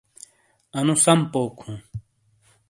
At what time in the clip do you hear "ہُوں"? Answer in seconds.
1.63-1.79